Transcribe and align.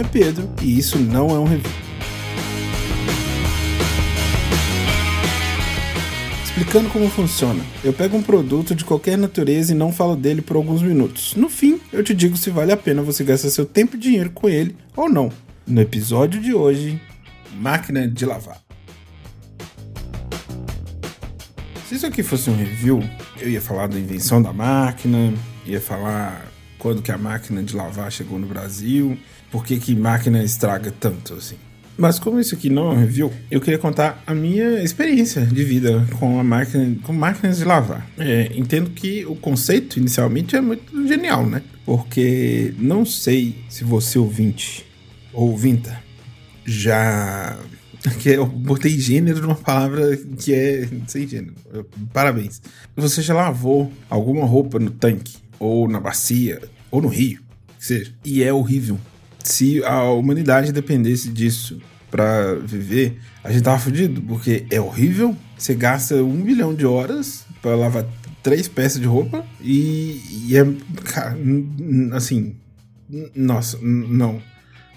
Nome 0.00 0.08
é 0.08 0.12
Pedro 0.12 0.48
e 0.62 0.78
isso 0.78 0.98
não 0.98 1.28
é 1.28 1.38
um 1.38 1.44
review. 1.44 1.70
Explicando 6.42 6.88
como 6.88 7.08
funciona. 7.10 7.62
Eu 7.84 7.92
pego 7.92 8.16
um 8.16 8.22
produto 8.22 8.74
de 8.74 8.84
qualquer 8.84 9.18
natureza 9.18 9.72
e 9.72 9.74
não 9.74 9.92
falo 9.92 10.16
dele 10.16 10.40
por 10.40 10.56
alguns 10.56 10.80
minutos. 10.80 11.34
No 11.34 11.50
fim, 11.50 11.78
eu 11.92 12.02
te 12.02 12.14
digo 12.14 12.36
se 12.36 12.50
vale 12.50 12.72
a 12.72 12.76
pena 12.76 13.02
você 13.02 13.22
gastar 13.22 13.50
seu 13.50 13.66
tempo 13.66 13.96
e 13.96 13.98
dinheiro 13.98 14.30
com 14.30 14.48
ele 14.48 14.74
ou 14.96 15.08
não. 15.08 15.30
No 15.66 15.80
episódio 15.80 16.40
de 16.40 16.54
hoje, 16.54 17.00
máquina 17.54 18.08
de 18.08 18.24
lavar. 18.24 18.58
Se 21.88 21.96
isso 21.96 22.06
aqui 22.06 22.22
fosse 22.22 22.48
um 22.48 22.56
review, 22.56 23.02
eu 23.38 23.50
ia 23.50 23.60
falar 23.60 23.86
da 23.88 23.98
invenção 23.98 24.40
da 24.40 24.52
máquina, 24.52 25.34
ia 25.66 25.80
falar 25.80 26.49
quando 26.80 27.02
que 27.02 27.12
a 27.12 27.18
máquina 27.18 27.62
de 27.62 27.76
lavar 27.76 28.10
chegou 28.10 28.38
no 28.38 28.46
Brasil, 28.46 29.16
por 29.52 29.64
que 29.64 29.78
que 29.78 29.94
máquina 29.94 30.42
estraga 30.42 30.92
tanto 30.98 31.34
assim. 31.34 31.56
Mas 31.96 32.18
como 32.18 32.40
isso 32.40 32.54
aqui 32.54 32.70
não 32.70 32.92
é 32.92 32.96
review, 32.96 33.30
eu 33.50 33.60
queria 33.60 33.78
contar 33.78 34.22
a 34.26 34.34
minha 34.34 34.82
experiência 34.82 35.44
de 35.44 35.62
vida 35.62 36.06
com 36.18 36.40
a 36.40 36.42
máquina, 36.42 36.96
com 37.02 37.12
máquinas 37.12 37.58
de 37.58 37.64
lavar. 37.64 38.08
É, 38.18 38.50
entendo 38.54 38.90
que 38.90 39.26
o 39.26 39.36
conceito 39.36 39.98
inicialmente 39.98 40.56
é 40.56 40.62
muito 40.62 41.06
genial, 41.06 41.44
né? 41.44 41.62
Porque 41.84 42.72
não 42.78 43.04
sei 43.04 43.54
se 43.68 43.84
você 43.84 44.18
ouvinte 44.18 44.86
ou 45.32 45.50
ouvinta 45.50 46.02
já 46.64 47.58
que 48.18 48.30
eu 48.30 48.46
botei 48.46 48.98
gênero 48.98 49.42
numa 49.42 49.54
palavra 49.54 50.16
que 50.16 50.54
é 50.54 50.88
sem 51.06 51.28
gênero. 51.28 51.54
Parabéns. 52.14 52.62
Você 52.96 53.20
já 53.20 53.34
lavou 53.34 53.92
alguma 54.08 54.46
roupa 54.46 54.78
no 54.78 54.90
tanque 54.90 55.36
ou 55.60 55.86
na 55.86 56.00
bacia 56.00 56.60
ou 56.90 57.00
no 57.00 57.08
rio, 57.08 57.40
que 57.78 57.86
seja, 57.86 58.12
e 58.24 58.42
é 58.42 58.52
horrível. 58.52 58.98
Se 59.44 59.84
a 59.84 60.02
humanidade 60.04 60.72
dependesse 60.72 61.28
disso 61.28 61.80
para 62.10 62.54
viver, 62.56 63.18
a 63.44 63.52
gente 63.52 63.62
tava 63.62 63.78
fudido, 63.78 64.20
porque 64.22 64.66
é 64.70 64.80
horrível. 64.80 65.36
Você 65.56 65.74
gasta 65.74 66.16
um 66.16 66.42
bilhão 66.42 66.74
de 66.74 66.84
horas 66.84 67.44
para 67.62 67.76
lavar 67.76 68.06
três 68.42 68.66
peças 68.68 69.00
de 69.00 69.06
roupa 69.06 69.44
e, 69.60 70.20
e 70.46 70.56
é. 70.56 70.64
Cara, 71.04 71.36
assim. 72.12 72.56
Nossa, 73.34 73.78
não. 73.82 74.42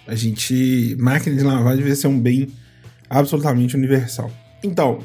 A 0.07 0.15
gente. 0.15 0.95
Máquina 0.99 1.35
de 1.35 1.43
lavar 1.43 1.75
devia 1.75 1.95
ser 1.95 2.07
um 2.07 2.19
bem 2.19 2.49
absolutamente 3.09 3.75
universal. 3.75 4.31
Então, 4.63 4.99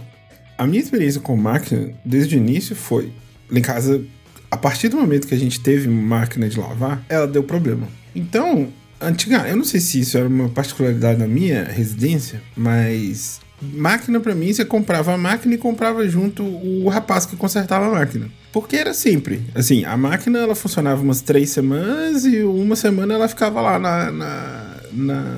a 0.56 0.66
minha 0.66 0.80
experiência 0.80 1.20
com 1.20 1.36
máquina 1.36 1.92
desde 2.04 2.36
o 2.36 2.38
início 2.38 2.74
foi. 2.74 3.12
Lá 3.50 3.58
em 3.58 3.62
casa, 3.62 4.04
a 4.50 4.56
partir 4.56 4.88
do 4.88 4.96
momento 4.96 5.26
que 5.26 5.34
a 5.34 5.38
gente 5.38 5.60
teve 5.60 5.88
máquina 5.88 6.48
de 6.48 6.58
lavar, 6.58 7.04
ela 7.08 7.26
deu 7.26 7.42
problema. 7.42 7.86
Então, 8.14 8.68
antiga, 9.00 9.46
eu 9.48 9.56
não 9.56 9.64
sei 9.64 9.80
se 9.80 10.00
isso 10.00 10.16
era 10.16 10.26
uma 10.26 10.48
particularidade 10.48 11.18
da 11.18 11.26
minha 11.26 11.64
residência, 11.64 12.42
mas 12.56 13.40
máquina 13.60 14.20
para 14.20 14.34
mim 14.34 14.52
você 14.52 14.64
comprava 14.64 15.12
a 15.12 15.18
máquina 15.18 15.54
e 15.54 15.58
comprava 15.58 16.06
junto 16.08 16.44
o 16.44 16.88
rapaz 16.88 17.26
que 17.26 17.36
consertava 17.36 17.86
a 17.86 17.90
máquina. 17.90 18.30
Porque 18.52 18.76
era 18.76 18.94
sempre, 18.94 19.42
assim, 19.54 19.84
a 19.84 19.96
máquina 19.96 20.38
ela 20.38 20.54
funcionava 20.54 21.02
umas 21.02 21.20
três 21.20 21.50
semanas 21.50 22.24
e 22.24 22.42
uma 22.42 22.76
semana 22.76 23.14
ela 23.14 23.28
ficava 23.28 23.60
lá 23.60 23.78
na, 23.78 24.10
na, 24.10 24.76
na, 24.92 25.36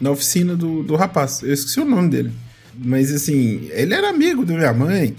na 0.00 0.10
oficina 0.10 0.54
do, 0.54 0.82
do 0.82 0.94
rapaz. 0.94 1.42
Eu 1.42 1.52
esqueci 1.52 1.80
o 1.80 1.84
nome 1.84 2.08
dele. 2.08 2.32
Mas 2.78 3.12
assim, 3.12 3.68
ele 3.72 3.94
era 3.94 4.10
amigo 4.10 4.44
da 4.44 4.54
minha 4.54 4.72
mãe. 4.72 5.16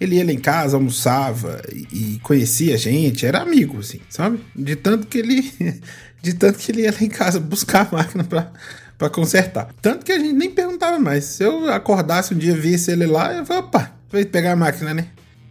Ele 0.00 0.16
ia 0.16 0.24
lá 0.24 0.32
em 0.32 0.38
casa, 0.38 0.76
almoçava 0.76 1.60
e, 1.92 2.18
conhecia 2.22 2.74
a 2.74 2.78
gente, 2.78 3.26
era 3.26 3.40
amigo, 3.40 3.80
assim, 3.80 4.00
sabe? 4.08 4.40
De 4.56 4.74
tanto 4.76 5.06
que 5.06 5.18
ele. 5.18 5.52
De 6.22 6.34
tanto 6.34 6.58
que 6.58 6.70
ele 6.70 6.82
ia 6.82 6.90
lá 6.90 6.98
em 7.00 7.08
casa 7.08 7.40
buscar 7.40 7.88
a 7.90 7.96
máquina 7.96 8.22
pra, 8.24 8.52
pra 8.98 9.08
consertar. 9.08 9.70
Tanto 9.80 10.04
que 10.04 10.12
a 10.12 10.18
gente 10.18 10.34
nem 10.34 10.50
perguntava 10.50 10.98
mais. 10.98 11.24
Se 11.24 11.42
eu 11.42 11.70
acordasse 11.70 12.34
um 12.34 12.36
dia 12.36 12.52
e 12.52 12.58
visse 12.58 12.90
ele 12.90 13.06
lá, 13.06 13.32
eu 13.32 13.46
falei, 13.46 13.62
opa, 13.62 13.92
vai 14.12 14.26
pegar 14.26 14.52
a 14.52 14.56
máquina, 14.56 14.92
né? 14.92 15.06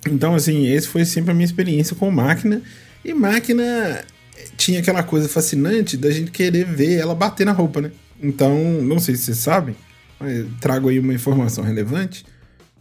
Então, 0.07 0.35
assim, 0.35 0.68
esse 0.68 0.88
foi 0.88 1.06
sempre 1.06 1.31
a 1.31 1.34
minha 1.34 1.45
experiência 1.45 1.95
com 1.95 2.12
máquina. 2.12 2.62
E 3.03 3.16
máquina 3.16 4.03
tinha 4.57 4.79
aquela 4.79 5.01
coisa 5.01 5.28
fascinante 5.28 5.97
da 5.97 6.12
gente 6.12 6.29
querer 6.29 6.66
ver 6.66 7.00
ela 7.00 7.16
bater 7.16 7.45
na 7.45 7.51
roupa, 7.51 7.81
né? 7.81 7.91
Então, 8.22 8.56
não 8.84 9.00
sei 9.00 9.16
se 9.16 9.24
vocês 9.24 9.38
sabem, 9.38 9.75
trago 10.59 10.90
aí 10.90 11.00
uma 11.00 11.13
informação 11.13 11.63
relevante. 11.63 12.25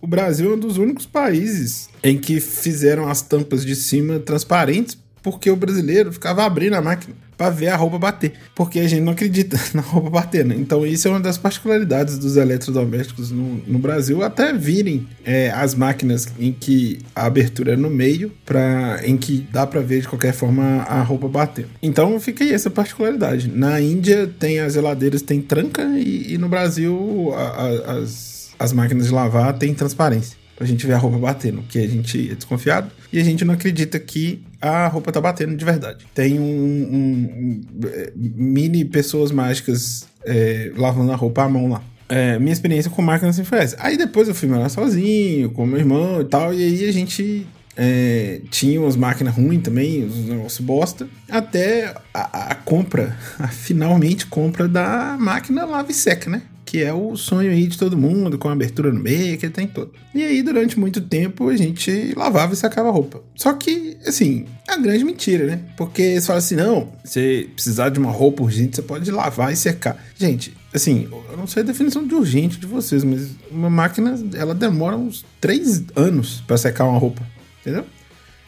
O 0.00 0.06
Brasil 0.06 0.52
é 0.52 0.54
um 0.54 0.58
dos 0.58 0.78
únicos 0.78 1.06
países 1.06 1.88
em 2.02 2.16
que 2.18 2.40
fizeram 2.40 3.08
as 3.08 3.22
tampas 3.22 3.64
de 3.64 3.74
cima 3.74 4.18
transparentes 4.18 4.96
porque 5.22 5.50
o 5.50 5.56
brasileiro 5.56 6.12
ficava 6.12 6.44
abrindo 6.44 6.74
a 6.74 6.82
máquina 6.82 7.14
para 7.36 7.50
ver 7.50 7.68
a 7.68 7.76
roupa 7.76 7.98
bater, 8.00 8.32
porque 8.52 8.80
a 8.80 8.88
gente 8.88 9.02
não 9.02 9.12
acredita 9.12 9.58
na 9.72 9.80
roupa 9.80 10.10
batendo. 10.10 10.52
Então 10.52 10.84
isso 10.84 11.06
é 11.06 11.10
uma 11.12 11.20
das 11.20 11.38
particularidades 11.38 12.18
dos 12.18 12.36
eletrodomésticos 12.36 13.30
no, 13.30 13.62
no 13.64 13.78
Brasil, 13.78 14.24
até 14.24 14.52
virem 14.52 15.06
é, 15.24 15.50
as 15.50 15.72
máquinas 15.72 16.26
em 16.38 16.52
que 16.52 16.98
a 17.14 17.26
abertura 17.26 17.74
é 17.74 17.76
no 17.76 17.88
meio, 17.88 18.32
para 18.44 19.00
em 19.04 19.16
que 19.16 19.46
dá 19.52 19.64
para 19.64 19.80
ver 19.80 20.00
de 20.00 20.08
qualquer 20.08 20.32
forma 20.32 20.82
a 20.82 21.00
roupa 21.00 21.28
bater. 21.28 21.66
Então 21.80 22.18
fica 22.18 22.42
aí 22.42 22.52
essa 22.52 22.70
particularidade. 22.70 23.48
Na 23.48 23.80
Índia 23.80 24.28
tem 24.38 24.58
as 24.58 24.74
geladeiras 24.74 25.22
tem 25.22 25.40
tranca 25.40 25.82
e, 25.96 26.34
e 26.34 26.38
no 26.38 26.48
Brasil 26.48 27.32
a, 27.34 27.42
a, 27.42 27.92
as, 27.98 28.37
as 28.58 28.72
máquinas 28.72 29.06
de 29.06 29.12
lavar 29.12 29.56
têm 29.58 29.74
transparência 29.74 30.36
pra 30.58 30.66
gente 30.66 30.84
ver 30.84 30.94
a 30.94 30.98
roupa 30.98 31.18
batendo, 31.18 31.62
que 31.68 31.78
a 31.78 31.86
gente 31.86 32.32
é 32.32 32.34
desconfiado 32.34 32.90
e 33.12 33.20
a 33.20 33.24
gente 33.24 33.44
não 33.44 33.54
acredita 33.54 33.96
que 34.00 34.42
a 34.60 34.88
roupa 34.88 35.12
tá 35.12 35.20
batendo 35.20 35.56
de 35.56 35.64
verdade. 35.64 36.04
Tem 36.12 36.38
um, 36.38 36.42
um, 36.42 36.96
um 36.96 37.60
é, 37.86 38.12
mini 38.16 38.84
pessoas 38.84 39.30
mágicas 39.30 40.08
é, 40.24 40.72
lavando 40.76 41.12
a 41.12 41.16
roupa 41.16 41.44
à 41.44 41.48
mão 41.48 41.68
lá. 41.68 41.82
É, 42.08 42.40
minha 42.40 42.52
experiência 42.52 42.90
com 42.90 43.00
máquina 43.02 43.30
assim 43.30 43.44
foi 43.44 43.58
essa. 43.58 43.76
Aí 43.78 43.96
depois 43.96 44.26
eu 44.26 44.34
fui 44.34 44.48
morar 44.48 44.68
sozinho, 44.68 45.50
com 45.50 45.64
meu 45.64 45.78
irmão 45.78 46.22
e 46.22 46.24
tal, 46.24 46.52
e 46.52 46.60
aí 46.60 46.88
a 46.88 46.92
gente 46.92 47.46
é, 47.76 48.40
tinha 48.50 48.80
umas 48.80 48.96
máquinas 48.96 49.36
ruins 49.36 49.62
também, 49.62 50.06
uns 50.06 50.26
negócios 50.26 50.66
bosta, 50.66 51.06
até 51.30 51.94
a, 52.12 52.50
a 52.50 52.54
compra, 52.56 53.16
a 53.38 53.46
finalmente 53.48 54.26
compra 54.26 54.66
da 54.66 55.16
máquina 55.20 55.64
lave 55.64 55.94
seca, 55.94 56.28
né? 56.28 56.42
Que 56.68 56.82
é 56.82 56.92
o 56.92 57.16
sonho 57.16 57.50
aí 57.50 57.66
de 57.66 57.78
todo 57.78 57.96
mundo, 57.96 58.36
com 58.36 58.46
a 58.46 58.52
abertura 58.52 58.92
no 58.92 59.00
meio, 59.00 59.38
que 59.38 59.48
tem 59.48 59.66
todo. 59.66 59.90
E 60.14 60.22
aí, 60.22 60.42
durante 60.42 60.78
muito 60.78 61.00
tempo, 61.00 61.48
a 61.48 61.56
gente 61.56 62.12
lavava 62.14 62.52
e 62.52 62.56
sacava 62.56 62.90
roupa. 62.90 63.22
Só 63.34 63.54
que, 63.54 63.96
assim, 64.06 64.44
é 64.68 64.76
grande 64.76 65.02
mentira, 65.02 65.46
né? 65.46 65.60
Porque 65.78 66.02
eles 66.02 66.26
falam 66.26 66.40
assim: 66.40 66.56
não, 66.56 66.92
se 67.02 67.48
precisar 67.54 67.88
de 67.88 67.98
uma 67.98 68.10
roupa 68.10 68.42
urgente, 68.42 68.76
você 68.76 68.82
pode 68.82 69.10
lavar 69.10 69.50
e 69.50 69.56
secar. 69.56 69.96
Gente, 70.14 70.54
assim, 70.74 71.08
eu 71.30 71.38
não 71.38 71.46
sei 71.46 71.62
a 71.62 71.66
definição 71.66 72.06
de 72.06 72.14
urgente 72.14 72.58
de 72.58 72.66
vocês, 72.66 73.02
mas 73.02 73.30
uma 73.50 73.70
máquina, 73.70 74.14
ela 74.34 74.54
demora 74.54 74.94
uns 74.94 75.24
três 75.40 75.84
anos 75.96 76.42
para 76.46 76.58
secar 76.58 76.84
uma 76.84 76.98
roupa, 76.98 77.22
entendeu? 77.62 77.86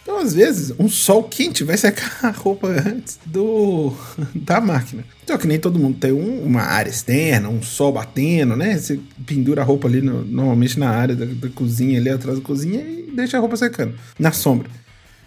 Então, 0.03 0.19
às 0.19 0.35
vezes, 0.35 0.73
um 0.79 0.89
sol 0.89 1.25
quente 1.25 1.63
vai 1.63 1.77
secar 1.77 2.19
a 2.23 2.31
roupa 2.31 2.69
antes 2.69 3.19
do 3.25 3.93
da 4.35 4.61
máquina. 4.61 5.05
Só 5.27 5.37
que 5.37 5.47
nem 5.47 5.59
todo 5.59 5.79
mundo 5.79 5.99
tem 5.99 6.13
um, 6.13 6.43
uma 6.43 6.63
área 6.63 6.91
externa, 6.91 7.49
um 7.49 7.63
sol 7.63 7.93
batendo, 7.93 8.57
né? 8.57 8.77
Você 8.77 8.99
pendura 9.27 9.63
a 9.63 9.65
roupa 9.65 9.87
ali 9.87 10.01
no, 10.01 10.25
normalmente 10.25 10.79
na 10.79 10.91
área 10.91 11.15
da, 11.15 11.27
da, 11.27 11.49
cozinha, 11.51 11.99
ali 11.99 12.09
atrás 12.09 12.39
da 12.39 12.45
cozinha, 12.45 12.81
e 12.81 13.13
deixa 13.15 13.37
a 13.37 13.41
roupa 13.41 13.57
secando, 13.57 13.95
na 14.19 14.33
sombra. 14.33 14.69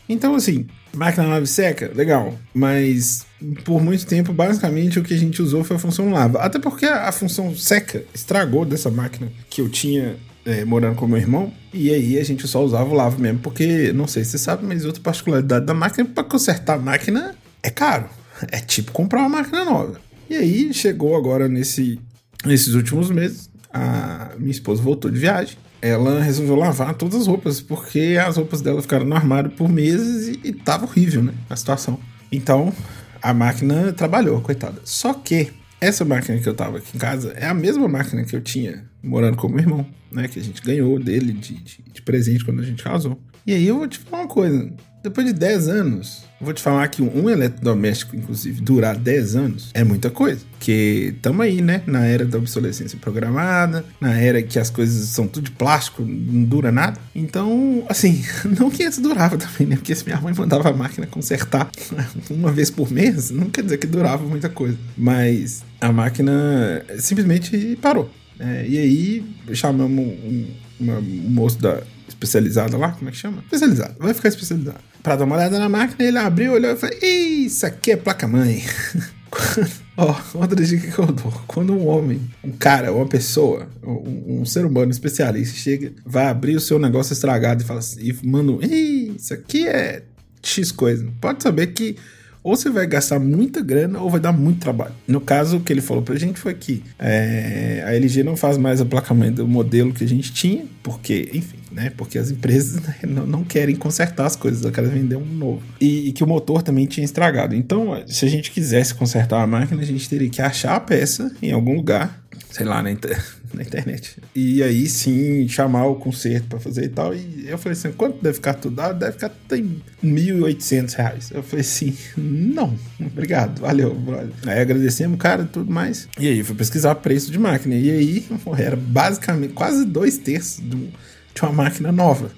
Então, 0.09 0.35
assim, 0.35 0.67
máquina 0.93 1.27
lave 1.27 1.47
seca, 1.47 1.91
legal. 1.95 2.37
Mas 2.53 3.25
por 3.63 3.81
muito 3.81 4.05
tempo, 4.05 4.33
basicamente, 4.33 4.99
o 4.99 5.03
que 5.03 5.13
a 5.13 5.17
gente 5.17 5.41
usou 5.41 5.63
foi 5.63 5.77
a 5.77 5.79
função 5.79 6.11
lava. 6.11 6.39
Até 6.39 6.59
porque 6.59 6.85
a 6.85 7.11
função 7.11 7.55
seca 7.55 8.03
estragou 8.13 8.65
dessa 8.65 8.89
máquina 8.89 9.31
que 9.49 9.61
eu 9.61 9.69
tinha 9.69 10.17
é, 10.45 10.65
morando 10.65 10.95
com 10.95 11.07
meu 11.07 11.17
irmão, 11.17 11.51
e 11.73 11.91
aí 11.91 12.19
a 12.19 12.23
gente 12.23 12.47
só 12.47 12.63
usava 12.63 12.89
o 12.89 12.93
lava 12.93 13.17
mesmo, 13.17 13.39
porque, 13.39 13.91
não 13.93 14.07
sei 14.07 14.23
se 14.23 14.31
você 14.31 14.37
sabe, 14.37 14.65
mas 14.65 14.85
outra 14.85 15.01
particularidade 15.01 15.65
da 15.65 15.73
máquina, 15.73 16.05
para 16.05 16.23
consertar 16.23 16.75
a 16.75 16.79
máquina 16.79 17.35
é 17.61 17.69
caro. 17.69 18.09
É 18.51 18.59
tipo 18.59 18.91
comprar 18.91 19.21
uma 19.21 19.29
máquina 19.29 19.63
nova. 19.63 19.99
E 20.29 20.35
aí 20.35 20.73
chegou 20.73 21.15
agora 21.15 21.47
nesse, 21.47 21.99
nesses 22.45 22.73
últimos 22.73 23.09
meses, 23.09 23.49
a 23.71 24.31
minha 24.37 24.51
esposa 24.51 24.81
voltou 24.81 25.09
de 25.09 25.19
viagem. 25.19 25.57
Ela 25.81 26.21
resolveu 26.21 26.55
lavar 26.55 26.93
todas 26.93 27.21
as 27.21 27.27
roupas, 27.27 27.59
porque 27.59 28.17
as 28.25 28.37
roupas 28.37 28.61
dela 28.61 28.81
ficaram 28.81 29.05
no 29.05 29.15
armário 29.15 29.51
por 29.51 29.69
meses 29.69 30.27
e, 30.27 30.47
e 30.47 30.53
tava 30.53 30.85
horrível, 30.85 31.21
né? 31.23 31.33
A 31.49 31.55
situação. 31.55 31.99
Então, 32.31 32.73
a 33.21 33.33
máquina 33.33 33.91
trabalhou, 33.91 34.39
coitada. 34.41 34.81
Só 34.85 35.13
que 35.13 35.51
essa 35.81 36.05
máquina 36.05 36.39
que 36.39 36.47
eu 36.47 36.53
tava 36.53 36.77
aqui 36.77 36.95
em 36.95 36.99
casa 36.99 37.33
é 37.35 37.45
a 37.45 37.53
mesma 37.53 37.87
máquina 37.87 38.23
que 38.23 38.35
eu 38.35 38.41
tinha 38.41 38.85
morando 39.03 39.37
com 39.37 39.49
meu 39.49 39.59
irmão, 39.59 39.85
né? 40.11 40.27
Que 40.27 40.39
a 40.39 40.43
gente 40.43 40.61
ganhou 40.61 40.97
dele 40.97 41.33
de, 41.33 41.55
de, 41.55 41.83
de 41.91 42.01
presente 42.01 42.45
quando 42.45 42.61
a 42.61 42.65
gente 42.65 42.81
casou. 42.81 43.19
E 43.45 43.53
aí 43.53 43.67
eu 43.67 43.77
vou 43.77 43.87
te 43.87 43.99
falar 43.99 44.23
uma 44.23 44.29
coisa. 44.29 44.71
depois 45.03 45.27
de 45.27 45.33
10 45.33 45.67
anos, 45.67 46.23
vou 46.39 46.53
te 46.53 46.61
falar 46.61 46.87
que 46.87 47.01
um 47.01 47.29
eletrodoméstico, 47.29 48.15
inclusive, 48.15 48.61
durar 48.61 48.95
10 48.95 49.35
anos 49.35 49.69
é 49.73 49.83
muita 49.83 50.09
coisa. 50.09 50.45
Porque 50.51 51.11
estamos 51.13 51.41
aí, 51.41 51.61
né? 51.61 51.83
Na 51.85 52.05
era 52.05 52.23
da 52.25 52.37
obsolescência 52.37 52.97
programada, 52.97 53.83
na 53.99 54.17
era 54.17 54.41
que 54.41 54.57
as 54.57 54.69
coisas 54.69 55.09
são 55.09 55.27
tudo 55.27 55.43
de 55.43 55.51
plástico, 55.51 56.03
não 56.03 56.45
dura 56.45 56.71
nada. 56.71 56.97
Então, 57.13 57.83
assim, 57.89 58.23
não 58.57 58.69
que 58.69 58.85
antes 58.85 58.99
durava 58.99 59.37
também, 59.37 59.67
né? 59.67 59.75
Porque 59.75 59.93
se 59.93 60.05
minha 60.05 60.21
mãe 60.21 60.33
mandava 60.33 60.69
a 60.69 60.73
máquina 60.73 61.05
consertar 61.05 61.69
uma 62.31 62.51
vez 62.53 62.71
por 62.71 62.89
mês, 62.89 63.29
não 63.29 63.49
quer 63.49 63.63
dizer 63.63 63.77
que 63.77 63.87
durava 63.87 64.25
muita 64.25 64.47
coisa. 64.47 64.77
Mas 64.97 65.65
a 65.81 65.91
máquina 65.91 66.85
simplesmente 66.97 67.77
parou. 67.81 68.09
É, 68.43 68.65
e 68.67 68.77
aí 68.77 69.55
chamamos 69.55 70.05
um, 70.05 70.47
uma, 70.79 70.97
um 70.97 71.29
moço 71.29 71.57
da 71.59 71.81
especializada 72.07 72.77
lá, 72.77 72.91
como 72.91 73.07
é 73.07 73.11
que 73.11 73.17
chama? 73.17 73.39
Especializado, 73.43 73.95
vai 73.97 74.13
ficar 74.13 74.27
especializado. 74.29 74.79
Pra 75.01 75.15
dar 75.15 75.23
uma 75.23 75.35
olhada 75.35 75.57
na 75.57 75.69
máquina, 75.69 76.07
ele 76.07 76.17
abriu, 76.17 76.53
olhou 76.53 76.71
e 76.71 76.75
falou: 76.75 76.95
Isso 77.01 77.65
aqui 77.65 77.91
é 77.91 77.97
placa-mãe. 77.97 78.63
Ó, 79.95 80.15
oh, 80.33 80.39
outra 80.39 80.63
dica 80.63 80.91
que 80.91 80.99
eu 80.99 81.05
dou: 81.07 81.31
quando 81.47 81.73
um 81.73 81.87
homem, 81.87 82.21
um 82.43 82.51
cara, 82.51 82.91
uma 82.91 83.07
pessoa, 83.07 83.67
um, 83.81 84.41
um, 84.41 84.45
ser 84.45 84.65
humano 84.65 84.91
especialista 84.91 85.57
chega, 85.57 85.93
vai 86.05 86.27
abrir 86.27 86.55
o 86.55 86.59
seu 86.59 86.77
negócio 86.77 87.13
estragado 87.13 87.63
e 87.63 87.65
fala 87.65 87.79
assim, 87.79 87.99
e 88.01 88.27
manda, 88.27 88.65
isso 88.65 89.33
aqui 89.33 89.67
é 89.67 90.03
X 90.41 90.71
coisa. 90.71 91.07
Pode 91.21 91.41
saber 91.43 91.67
que 91.67 91.95
ou 92.43 92.55
você 92.55 92.69
vai 92.69 92.85
gastar 92.85 93.19
muita 93.19 93.61
grana 93.61 93.99
ou 93.99 94.09
vai 94.09 94.19
dar 94.19 94.31
muito 94.31 94.59
trabalho. 94.59 94.93
No 95.07 95.21
caso, 95.21 95.57
o 95.57 95.61
que 95.61 95.71
ele 95.71 95.81
falou 95.81 96.03
pra 96.03 96.15
gente 96.15 96.39
foi 96.39 96.53
que 96.53 96.83
é, 96.99 97.83
a 97.85 97.93
LG 97.95 98.23
não 98.23 98.35
faz 98.35 98.57
mais 98.57 98.81
o 98.81 98.85
placamento 98.85 99.37
do 99.37 99.47
modelo 99.47 99.93
que 99.93 100.03
a 100.03 100.07
gente 100.07 100.33
tinha, 100.33 100.65
porque, 100.81 101.29
enfim, 101.33 101.57
né? 101.71 101.91
Porque 101.95 102.17
as 102.17 102.29
empresas 102.29 102.81
né, 102.81 102.95
não, 103.07 103.25
não, 103.25 103.43
querem 103.43 103.75
consertar 103.75 104.25
as 104.25 104.35
coisas, 104.35 104.61
elas 104.61 104.75
querem 104.75 104.89
vender 104.89 105.15
um 105.15 105.25
novo. 105.25 105.61
E, 105.79 106.09
e, 106.09 106.11
que 106.11 106.23
o 106.23 106.27
motor 106.27 106.61
também 106.61 106.85
tinha 106.85 107.03
estragado. 107.03 107.55
Então, 107.55 108.01
se 108.07 108.25
a 108.25 108.29
gente 108.29 108.51
quisesse 108.51 108.93
consertar 108.93 109.41
a 109.41 109.47
máquina, 109.47 109.81
a 109.81 109.85
gente 109.85 110.07
teria 110.09 110.29
que 110.29 110.41
achar 110.41 110.75
a 110.75 110.79
peça 110.79 111.31
em 111.41 111.51
algum 111.51 111.75
lugar, 111.75 112.22
sei 112.53 112.67
lá, 112.67 112.83
na, 112.83 112.91
inter 112.91 113.19
na 113.51 113.63
internet. 113.63 114.17
E 114.35 114.61
aí 114.61 114.87
sim 114.87 115.47
chamar 115.47 115.87
o 115.87 115.95
conserto 115.95 116.47
para 116.49 116.59
fazer 116.59 116.85
e 116.85 116.89
tal. 116.89 117.13
E 117.13 117.45
eu 117.47 117.57
falei 117.57 117.75
assim: 117.75 117.91
quanto 117.91 118.21
deve 118.21 118.35
ficar 118.35 118.53
tudo? 118.53 118.79
Ah, 118.79 118.93
deve 118.93 119.13
ficar 119.13 119.29
tem 119.47 119.81
1.800 120.03 120.93
reais. 120.95 121.31
Eu 121.31 121.41
falei 121.41 121.61
assim: 121.61 121.97
não, 122.15 122.77
obrigado, 122.99 123.59
valeu, 123.59 123.95
brother. 123.95 124.29
Aí 124.45 124.59
agradecemos 124.59 125.15
o 125.15 125.17
cara 125.17 125.43
e 125.43 125.47
tudo 125.47 125.71
mais. 125.71 126.07
E 126.19 126.27
aí 126.27 126.43
fui 126.43 126.55
pesquisar 126.55 126.93
preço 126.95 127.31
de 127.31 127.39
máquina. 127.39 127.73
E 127.73 127.89
aí 127.89 128.25
era 128.55 128.75
basicamente 128.75 129.53
quase 129.53 129.83
dois 129.83 130.19
terços 130.19 130.63
de, 130.63 130.93
uma 131.41 131.51
máquina 131.51 131.91
nova. 131.91 132.29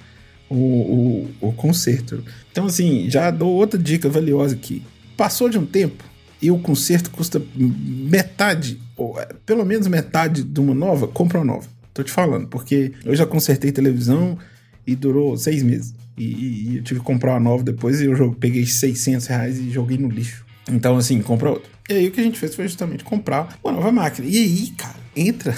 O, 0.49 0.55
o, 0.55 1.47
o 1.49 1.53
conserto. 1.53 2.23
Então, 2.51 2.67
assim, 2.67 3.09
já 3.09 3.31
dou 3.31 3.51
outra 3.51 3.79
dica 3.79 4.07
valiosa 4.07 4.55
aqui. 4.55 4.81
Passou 5.17 5.49
de 5.49 5.57
um 5.57 5.65
tempo, 5.65 6.03
e 6.41 6.51
o 6.51 6.59
conserto 6.59 7.09
custa 7.09 7.41
metade, 7.55 8.79
ou 8.95 9.19
é, 9.19 9.27
pelo 9.45 9.65
menos 9.65 9.87
metade 9.87 10.43
de 10.43 10.59
uma 10.59 10.73
nova, 10.73 11.07
compra 11.07 11.39
uma 11.39 11.45
nova. 11.45 11.67
Tô 11.93 12.03
te 12.03 12.11
falando, 12.11 12.47
porque 12.47 12.93
eu 13.03 13.15
já 13.15 13.25
consertei 13.25 13.71
televisão 13.71 14.37
e 14.85 14.95
durou 14.95 15.37
seis 15.37 15.63
meses. 15.63 15.93
E, 16.17 16.23
e, 16.23 16.77
eu 16.77 16.83
tive 16.83 16.99
que 16.99 17.05
comprar 17.05 17.33
uma 17.33 17.39
nova 17.39 17.63
depois 17.63 18.01
e 18.01 18.05
eu 18.05 18.33
peguei 18.33 18.65
600 18.65 19.25
reais 19.27 19.57
e 19.57 19.69
joguei 19.69 19.97
no 19.97 20.09
lixo. 20.09 20.45
Então, 20.69 20.97
assim, 20.97 21.21
compra 21.21 21.51
outra. 21.51 21.69
E 21.89 21.93
aí 21.93 22.07
o 22.07 22.11
que 22.11 22.19
a 22.19 22.23
gente 22.23 22.39
fez 22.39 22.55
foi 22.55 22.67
justamente 22.67 23.03
comprar 23.03 23.57
uma 23.63 23.73
nova 23.73 23.91
máquina. 23.91 24.27
E 24.27 24.37
aí, 24.37 24.67
cara, 24.77 24.95
entra 25.15 25.53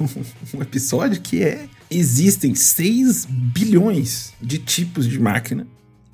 um 0.54 0.62
episódio 0.62 1.20
que 1.20 1.42
é: 1.42 1.66
existem 1.90 2.54
6 2.54 3.26
bilhões 3.26 4.32
de 4.40 4.58
tipos 4.58 5.08
de 5.08 5.18
máquina 5.18 5.66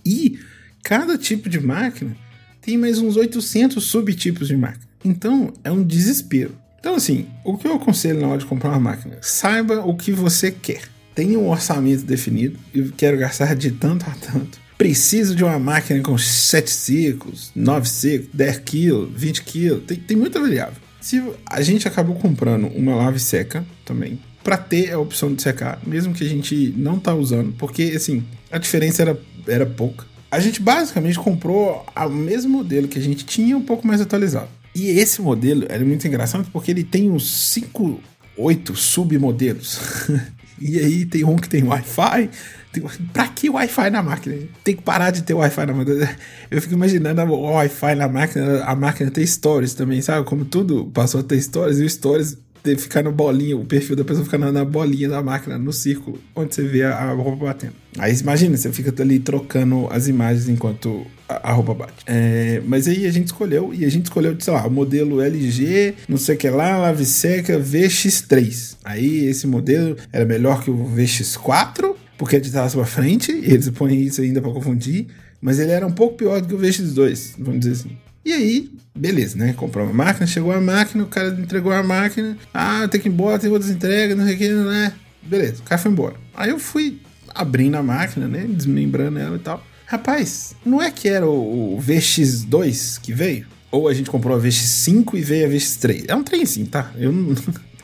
e 0.04 0.38
cada 0.82 1.18
tipo 1.18 1.48
de 1.48 1.60
máquina 1.60 2.16
tem 2.60 2.78
mais 2.78 2.98
uns 2.98 3.16
800 3.16 3.82
subtipos 3.84 4.48
de 4.48 4.56
máquina. 4.56 4.88
Então 5.04 5.52
é 5.62 5.70
um 5.70 5.82
desespero. 5.82 6.54
Então, 6.80 6.94
assim, 6.94 7.26
o 7.44 7.56
que 7.56 7.66
eu 7.66 7.74
aconselho 7.74 8.20
na 8.20 8.28
hora 8.28 8.38
de 8.38 8.46
comprar 8.46 8.70
uma 8.70 8.80
máquina? 8.80 9.18
Saiba 9.20 9.80
o 9.84 9.96
que 9.96 10.12
você 10.12 10.50
quer. 10.50 10.82
Tenha 11.14 11.38
um 11.38 11.48
orçamento 11.48 12.04
definido 12.04 12.58
e 12.72 12.82
quero 12.90 13.18
gastar 13.18 13.56
de 13.56 13.72
tanto 13.72 14.06
a 14.08 14.14
tanto. 14.14 14.60
Preciso 14.76 15.34
de 15.34 15.42
uma 15.42 15.58
máquina 15.58 16.00
com 16.00 16.16
7 16.16 16.70
ciclos, 16.70 17.50
9 17.54 17.88
ciclos, 17.88 18.30
10 18.32 18.58
kg, 18.58 19.08
20 19.12 19.42
kg, 19.42 19.80
tem, 19.80 19.96
tem 19.96 20.16
muita 20.16 20.38
variável. 20.38 20.80
Se 21.00 21.20
a 21.46 21.60
gente 21.62 21.88
acabou 21.88 22.14
comprando 22.14 22.68
uma 22.68 22.94
lave 22.94 23.18
seca 23.18 23.66
também, 23.84 24.20
para 24.44 24.56
ter 24.56 24.92
a 24.92 24.98
opção 25.00 25.34
de 25.34 25.42
secar, 25.42 25.80
mesmo 25.84 26.14
que 26.14 26.22
a 26.22 26.28
gente 26.28 26.72
não 26.76 27.00
tá 27.00 27.12
usando, 27.12 27.52
porque 27.58 27.92
assim, 27.96 28.24
a 28.52 28.58
diferença 28.58 29.02
era, 29.02 29.20
era 29.48 29.66
pouca 29.66 30.06
a 30.30 30.40
gente 30.40 30.60
basicamente 30.60 31.18
comprou 31.18 31.84
o 31.96 32.08
mesmo 32.10 32.58
modelo 32.58 32.86
que 32.86 32.98
a 32.98 33.02
gente 33.02 33.24
tinha, 33.24 33.56
um 33.56 33.62
pouco 33.62 33.86
mais 33.86 34.00
atualizado. 34.00 34.48
E 34.78 34.90
esse 34.90 35.20
modelo 35.20 35.66
é 35.68 35.76
muito 35.80 36.06
engraçado 36.06 36.48
porque 36.52 36.70
ele 36.70 36.84
tem 36.84 37.10
uns 37.10 37.50
5, 37.50 38.00
8 38.36 38.76
submodelos. 38.76 39.80
e 40.60 40.78
aí 40.78 41.04
tem 41.04 41.24
um 41.24 41.34
que 41.34 41.48
tem 41.48 41.64
Wi-Fi. 41.64 42.30
Tem... 42.72 42.84
Pra 43.12 43.26
que 43.26 43.50
Wi-Fi 43.50 43.90
na 43.90 44.04
máquina? 44.04 44.36
Tem 44.62 44.76
que 44.76 44.82
parar 44.82 45.10
de 45.10 45.22
ter 45.22 45.34
Wi-Fi 45.34 45.66
na 45.66 45.74
máquina. 45.74 46.16
Eu 46.48 46.62
fico 46.62 46.74
imaginando 46.74 47.22
o 47.22 47.54
Wi-Fi 47.54 47.96
na 47.96 48.06
máquina, 48.06 48.62
a 48.62 48.76
máquina 48.76 49.10
tem 49.10 49.26
stories 49.26 49.74
também, 49.74 50.00
sabe? 50.00 50.24
Como 50.24 50.44
tudo 50.44 50.86
passou 50.94 51.22
a 51.22 51.24
ter 51.24 51.42
stories 51.42 51.80
e 51.80 51.82
o 51.82 51.90
stories 51.90 52.38
ficar 52.76 53.02
no 53.02 53.12
bolinha, 53.12 53.56
o 53.56 53.64
perfil 53.64 53.96
da 53.96 54.04
pessoa 54.04 54.24
fica 54.24 54.38
na, 54.38 54.52
na, 54.52 54.64
bolinha 54.64 55.08
da 55.08 55.22
máquina, 55.22 55.58
no 55.58 55.72
círculo, 55.72 56.18
onde 56.34 56.54
você 56.54 56.62
vê 56.62 56.82
a, 56.82 56.94
a, 56.94 57.12
roupa 57.12 57.46
batendo. 57.46 57.74
Aí 57.98 58.14
imagina, 58.14 58.56
você 58.56 58.72
fica 58.72 58.92
ali 59.02 59.18
trocando 59.18 59.88
as 59.90 60.08
imagens 60.08 60.48
enquanto 60.48 61.06
a, 61.28 61.50
a 61.50 61.52
roupa 61.52 61.74
bate. 61.74 62.04
É, 62.06 62.60
mas 62.66 62.86
aí 62.88 63.06
a 63.06 63.10
gente 63.10 63.26
escolheu, 63.26 63.72
e 63.72 63.84
a 63.84 63.88
gente 63.88 64.04
escolheu, 64.04 64.36
sei 64.38 64.52
lá, 64.52 64.66
o 64.66 64.70
modelo 64.70 65.20
LG, 65.20 65.94
não 66.08 66.16
sei 66.16 66.34
o 66.34 66.38
que 66.38 66.48
lá, 66.50 66.76
lave 66.78 67.04
seca 67.04 67.58
VX3. 67.58 68.76
Aí 68.84 69.26
esse 69.26 69.46
modelo 69.46 69.96
era 70.12 70.24
melhor 70.24 70.62
que 70.62 70.70
o 70.70 70.90
VX4, 70.96 71.94
porque 72.16 72.36
é 72.36 72.40
de 72.40 72.50
trás 72.50 72.74
pra 72.74 72.84
frente, 72.84 73.32
e 73.32 73.52
eles 73.52 73.68
põem 73.70 74.02
isso 74.02 74.20
ainda 74.20 74.40
para 74.40 74.50
confundir, 74.50 75.06
mas 75.40 75.58
ele 75.58 75.70
era 75.70 75.86
um 75.86 75.92
pouco 75.92 76.16
pior 76.16 76.40
do 76.40 76.48
que 76.48 76.54
o 76.54 76.58
VX2, 76.58 77.34
vamos 77.38 77.60
dizer 77.60 77.72
assim. 77.72 78.07
E 78.28 78.32
aí, 78.34 78.70
beleza, 78.94 79.38
né? 79.38 79.54
Comprou 79.54 79.86
uma 79.86 80.04
máquina, 80.04 80.26
chegou 80.26 80.52
a 80.52 80.60
máquina, 80.60 81.02
o 81.02 81.06
cara 81.06 81.30
entregou 81.30 81.72
a 81.72 81.82
máquina. 81.82 82.36
Ah, 82.52 82.86
tem 82.86 83.00
que 83.00 83.08
ir 83.08 83.10
embora, 83.10 83.38
tem 83.38 83.48
outras 83.48 83.70
entregas, 83.70 84.14
não 84.18 84.26
sei 84.26 84.34
o 84.34 84.38
que, 84.38 84.48
né? 84.50 84.92
Beleza, 85.22 85.62
o 85.62 85.62
cara 85.62 85.80
foi 85.80 85.90
embora. 85.90 86.14
Aí 86.34 86.50
eu 86.50 86.58
fui 86.58 87.00
abrindo 87.34 87.76
a 87.76 87.82
máquina, 87.82 88.28
né? 88.28 88.44
Desmembrando 88.46 89.18
ela 89.18 89.36
e 89.36 89.38
tal. 89.38 89.66
Rapaz, 89.86 90.54
não 90.62 90.82
é 90.82 90.90
que 90.90 91.08
era 91.08 91.26
o, 91.26 91.82
VX2 91.82 93.00
que 93.00 93.14
veio? 93.14 93.46
Ou 93.70 93.88
a 93.88 93.94
gente 93.94 94.10
comprou 94.10 94.36
a 94.36 94.40
VX5 94.42 95.14
e 95.14 95.22
veio 95.22 95.46
a 95.46 95.50
VX3? 95.50 96.04
É 96.08 96.14
um 96.14 96.22
trem 96.22 96.42
assim, 96.42 96.66
tá? 96.66 96.92
Eu 96.98 97.10
não, 97.10 97.34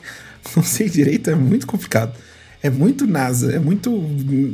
não 0.55 0.61
sei 0.61 0.87
direito, 0.87 1.27
é 1.27 1.35
muito 1.35 1.65
complicado. 1.65 2.15
É 2.61 2.69
muito 2.69 3.07
NASA, 3.07 3.51
é 3.51 3.57
muito 3.57 3.99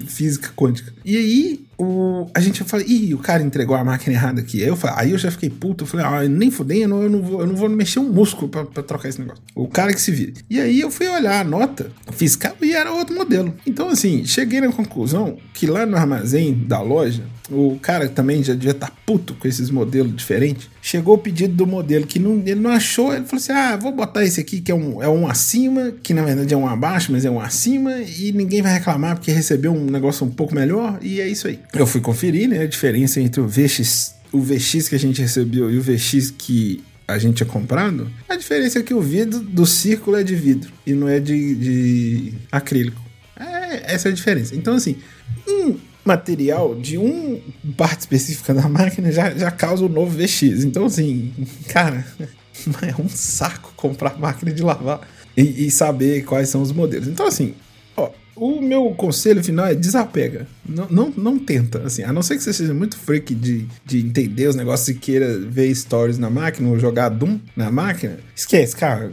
física 0.08 0.54
quântica. 0.56 0.94
E 1.04 1.18
aí, 1.18 1.66
o, 1.78 2.30
a 2.34 2.40
gente 2.40 2.64
falou, 2.64 2.86
ih, 2.88 3.14
o 3.14 3.18
cara 3.18 3.42
entregou 3.42 3.76
a 3.76 3.84
máquina 3.84 4.16
errada 4.16 4.42
aqui. 4.42 4.62
Aí 4.62 4.68
eu, 4.68 4.76
falei, 4.76 4.96
aí 5.00 5.12
eu 5.12 5.18
já 5.18 5.32
fiquei 5.32 5.50
puto, 5.50 5.84
eu 5.84 5.88
falei, 5.88 6.06
ah, 6.06 6.30
nem 6.30 6.52
não, 6.88 7.02
eu 7.02 7.10
não, 7.10 7.22
vou, 7.22 7.42
eu 7.42 7.48
não 7.48 7.56
vou 7.56 7.70
mexer 7.70 8.00
um 8.00 8.12
músculo 8.12 8.50
pra, 8.50 8.66
pra, 8.66 8.84
trocar 8.84 9.10
esse 9.10 9.20
negócio. 9.20 9.42
O 9.56 9.68
cara 9.68 9.94
que 9.94 10.02
se 10.02 10.12
vira. 10.12 10.34
E 10.50 10.60
aí 10.60 10.80
eu 10.80 10.92
fui 10.92 11.08
olhar 11.08 11.42
a 11.42 11.44
nota 11.44 11.92
fiscal 12.12 12.56
e 12.62 12.74
era 12.74 12.92
outro 12.92 13.16
modelo. 13.16 13.54
Então, 13.66 13.90
assim, 13.90 14.24
cheguei 14.26 14.62
na 14.62 14.72
conclusão 14.72 15.38
que 15.54 15.66
lá 15.66 15.86
no 15.86 15.98
armazém 15.98 16.54
da 16.54 16.82
loja, 16.82 17.24
o 17.52 17.78
cara 17.82 18.08
também 18.08 18.44
já 18.44 18.54
devia 18.54 18.72
estar 18.72 18.88
tá 18.88 18.94
puto 19.06 19.34
com 19.36 19.48
esses 19.48 19.70
modelos 19.70 20.16
diferentes. 20.16 20.70
Chegou 20.82 21.16
o 21.16 21.18
pedido 21.18 21.54
do 21.54 21.68
modelo 21.68 22.08
que 22.08 22.18
não, 22.18 22.42
ele 22.46 22.60
não 22.60 22.72
achou. 22.72 23.14
Ele 23.14 23.26
falou 23.26 23.42
assim: 23.42 23.52
Ah, 23.52 23.76
vou 23.76 23.92
botar 23.92 24.24
esse 24.24 24.40
aqui 24.40 24.62
que 24.62 24.72
é 24.72 24.76
um, 24.76 25.04
é 25.04 25.10
um 25.10 25.28
acima, 25.28 25.92
que 26.02 26.14
na 26.14 26.24
verdade 26.24 26.54
é 26.54 26.58
um 26.58 26.68
abaixo, 26.68 27.12
mas 27.12 27.26
é 27.26 27.30
um 27.30 27.40
acima, 27.40 27.94
e 28.00 28.32
ninguém 28.32 28.62
vai 28.62 28.74
reclamar 28.74 29.16
porque 29.16 29.32
recebeu 29.32 29.74
um 29.74 29.86
negócio 29.86 30.26
um 30.26 30.32
pouco 30.32 30.56
melhor, 30.56 30.98
e 31.02 31.20
é 31.20 31.28
isso 31.28 31.48
aí. 31.48 31.60
Eu 31.74 31.88
fui 31.88 32.02
conferir 32.02 32.50
né, 32.50 32.60
a 32.60 32.68
diferença 32.68 33.22
entre 33.22 33.40
o 33.40 33.48
VX, 33.48 34.16
o 34.32 34.42
VX 34.42 34.90
que 34.90 34.96
a 34.96 35.00
gente 35.00 35.22
recebeu 35.22 35.72
e 35.72 35.78
o 35.78 35.82
VX 35.82 36.32
que 36.32 36.84
a 37.08 37.18
gente 37.18 37.38
tinha 37.38 37.48
comprado. 37.48 38.12
A 38.28 38.36
diferença 38.36 38.80
é 38.80 38.84
que 38.84 38.94
o 38.94 39.02
vidro 39.02 39.40
do 39.40 39.66
círculo 39.66 40.18
é 40.18 40.24
de 40.24 40.36
vidro 40.36 40.72
e 40.86 40.94
não 40.94 41.08
é 41.08 41.20
de, 41.20 41.56
de 41.56 42.34
acrílico. 42.52 43.02
É, 43.40 43.94
essa 43.94 44.10
é 44.10 44.12
a 44.12 44.16
diferença. 44.16 44.56
Então, 44.56 44.76
assim, 44.76 44.98
um 45.48 45.78
material 46.04 46.76
de 46.76 46.98
um 46.98 47.40
parte 47.78 48.02
específica 48.02 48.54
da 48.54 48.68
máquina 48.68 49.12
já, 49.12 49.32
já 49.32 49.52
causa 49.52 49.86
o 49.86 49.90
novo 49.90 50.18
VX. 50.18 50.64
Então, 50.64 50.86
assim, 50.86 51.32
cara, 51.70 52.06
é 52.82 53.02
um 53.02 53.10
saco 53.10 53.74
comprar 53.76 54.18
máquina 54.20 54.52
de 54.52 54.62
lavar 54.62 55.02
e, 55.36 55.68
e 55.68 55.72
saber 55.72 56.24
quais 56.24 56.50
são 56.50 56.62
os 56.62 56.72
modelos. 56.72 57.08
Então, 57.08 57.28
assim, 57.28 57.54
o 58.42 58.60
meu 58.60 58.90
conselho 58.96 59.44
final 59.44 59.68
é 59.68 59.76
desapega. 59.76 60.48
Não, 60.68 60.88
não, 60.90 61.14
não 61.16 61.38
tenta, 61.38 61.84
assim, 61.84 62.02
a 62.02 62.12
não 62.12 62.24
ser 62.24 62.38
que 62.38 62.44
você 62.44 62.52
seja 62.52 62.74
muito 62.74 62.98
freak 62.98 63.36
de, 63.36 63.68
de 63.86 64.00
entender 64.00 64.48
os 64.48 64.56
negócios 64.56 64.88
e 64.88 64.96
queira 64.96 65.38
ver 65.38 65.74
stories 65.76 66.18
na 66.18 66.28
máquina 66.28 66.68
ou 66.68 66.80
jogar 66.80 67.10
Doom 67.10 67.40
na 67.56 67.70
máquina, 67.70 68.18
esquece, 68.36 68.76
cara. 68.76 69.12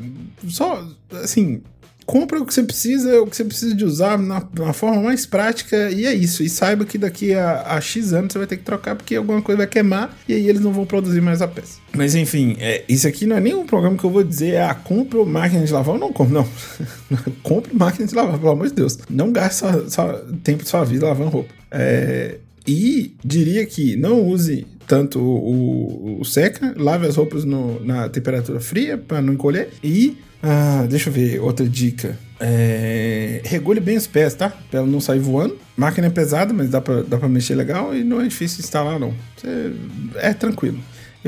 Só, 0.48 0.82
assim, 1.12 1.60
compra 2.08 2.40
o 2.40 2.46
que 2.46 2.54
você 2.54 2.62
precisa, 2.62 3.20
o 3.20 3.26
que 3.26 3.36
você 3.36 3.44
precisa 3.44 3.74
de 3.74 3.84
usar 3.84 4.18
na, 4.18 4.42
na 4.58 4.72
forma 4.72 5.02
mais 5.02 5.26
prática, 5.26 5.90
e 5.90 6.06
é 6.06 6.14
isso. 6.14 6.42
E 6.42 6.48
saiba 6.48 6.86
que 6.86 6.96
daqui 6.96 7.34
a, 7.34 7.76
a 7.76 7.80
X 7.82 8.14
anos 8.14 8.32
você 8.32 8.38
vai 8.38 8.46
ter 8.46 8.56
que 8.56 8.62
trocar 8.62 8.96
porque 8.96 9.14
alguma 9.14 9.42
coisa 9.42 9.58
vai 9.58 9.66
queimar 9.66 10.16
e 10.26 10.32
aí 10.32 10.48
eles 10.48 10.62
não 10.62 10.72
vão 10.72 10.86
produzir 10.86 11.20
mais 11.20 11.42
a 11.42 11.46
peça. 11.46 11.78
Mas 11.94 12.14
enfim, 12.14 12.56
é, 12.60 12.82
isso 12.88 13.06
aqui 13.06 13.26
não 13.26 13.36
é 13.36 13.40
nem 13.40 13.54
um 13.54 13.66
programa 13.66 13.98
que 13.98 14.04
eu 14.04 14.10
vou 14.10 14.24
dizer, 14.24 14.58
ah, 14.58 14.74
compra 14.74 15.22
máquina 15.26 15.62
de 15.62 15.70
lavar. 15.70 15.96
Eu 15.96 16.00
não 16.00 16.10
compro, 16.10 16.32
não. 16.32 16.48
compre 17.44 17.74
máquina 17.74 18.06
de 18.06 18.14
lavar, 18.14 18.38
pelo 18.38 18.52
amor 18.52 18.68
de 18.68 18.74
Deus. 18.74 18.98
Não 19.10 19.30
gaste 19.30 19.66
só 19.88 20.14
tempo 20.42 20.62
de 20.62 20.68
sua 20.70 20.84
vida 20.84 21.06
lavando 21.06 21.28
roupa. 21.28 21.52
É, 21.70 22.38
e 22.66 23.14
diria 23.22 23.66
que 23.66 23.96
não 23.96 24.22
use 24.22 24.66
tanto 24.88 25.20
o, 25.20 26.20
o, 26.20 26.24
seca, 26.24 26.74
lave 26.76 27.06
as 27.06 27.16
roupas 27.16 27.44
no, 27.44 27.78
na 27.84 28.08
temperatura 28.08 28.58
fria 28.58 28.96
para 28.96 29.20
não 29.20 29.34
encolher. 29.34 29.68
E 29.84 30.16
ah, 30.42 30.86
deixa 30.88 31.10
eu 31.10 31.12
ver, 31.12 31.40
outra 31.40 31.68
dica. 31.68 32.18
É, 32.40 33.40
regule 33.44 33.80
bem 33.80 33.96
os 33.96 34.06
pés, 34.06 34.34
tá? 34.34 34.50
Pra 34.70 34.80
ela 34.80 34.88
não 34.88 35.00
sair 35.00 35.18
voando. 35.18 35.56
Máquina 35.76 36.06
é 36.06 36.10
pesada, 36.10 36.52
mas 36.54 36.70
dá 36.70 36.80
pra, 36.80 37.02
dá 37.02 37.18
pra 37.18 37.28
mexer 37.28 37.54
legal 37.54 37.94
e 37.94 38.04
não 38.04 38.20
é 38.20 38.24
difícil 38.24 38.60
instalar, 38.60 38.98
não. 38.98 39.12
Você, 39.36 39.72
é 40.16 40.32
tranquilo. 40.32 40.78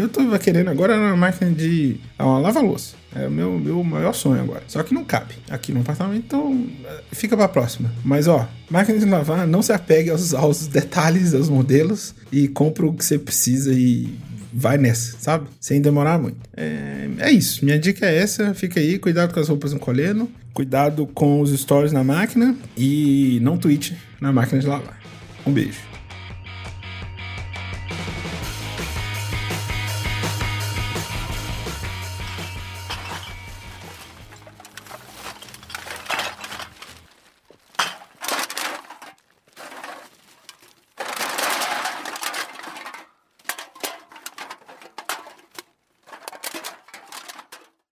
Eu 0.00 0.08
tô 0.08 0.38
querendo 0.38 0.68
agora 0.68 0.96
uma 0.96 1.14
máquina 1.14 1.50
de. 1.50 2.00
uma 2.18 2.38
lava-louça. 2.38 2.94
É 3.14 3.26
o 3.26 3.30
meu, 3.30 3.58
meu 3.58 3.84
maior 3.84 4.14
sonho 4.14 4.40
agora. 4.40 4.62
Só 4.66 4.82
que 4.82 4.94
não 4.94 5.04
cabe 5.04 5.34
aqui 5.50 5.72
no 5.72 5.80
apartamento, 5.80 6.24
então 6.26 6.66
é, 6.84 7.00
fica 7.12 7.36
pra 7.36 7.48
próxima. 7.48 7.92
Mas 8.02 8.26
ó, 8.26 8.48
máquina 8.70 8.98
de 8.98 9.04
lavar, 9.04 9.46
não 9.46 9.60
se 9.62 9.72
apegue 9.72 10.10
aos, 10.10 10.32
aos 10.32 10.66
detalhes, 10.66 11.34
aos 11.34 11.48
modelos 11.48 12.14
e 12.32 12.48
compra 12.48 12.86
o 12.86 12.94
que 12.94 13.04
você 13.04 13.18
precisa 13.18 13.74
e 13.74 14.16
vai 14.52 14.78
nessa, 14.78 15.16
sabe? 15.18 15.48
Sem 15.60 15.82
demorar 15.82 16.18
muito. 16.18 16.38
É, 16.56 17.08
é 17.18 17.30
isso. 17.30 17.64
Minha 17.64 17.78
dica 17.78 18.06
é 18.06 18.16
essa. 18.16 18.54
Fica 18.54 18.80
aí, 18.80 18.98
cuidado 18.98 19.34
com 19.34 19.40
as 19.40 19.48
roupas 19.48 19.72
encolhendo, 19.72 20.30
cuidado 20.54 21.06
com 21.06 21.40
os 21.40 21.50
stories 21.58 21.92
na 21.92 22.02
máquina 22.02 22.56
e 22.76 23.38
não 23.42 23.58
tweet 23.58 23.96
na 24.20 24.32
máquina 24.32 24.60
de 24.60 24.66
lavar. 24.66 24.98
Um 25.46 25.52
beijo. 25.52 25.89